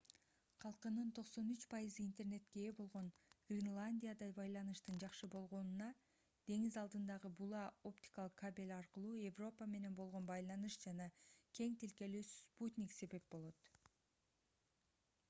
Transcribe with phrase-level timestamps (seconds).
[0.63, 3.07] калкынын 93% интернетке ээ болгон
[3.49, 5.89] гренландияда байланыштын жакшы болгонуна
[6.51, 11.07] деңиз алдындагы була-оптикалык кабель аркылуу европа менен болгон байланыш жана
[11.59, 13.69] кең тилкелүү спутник себеп болот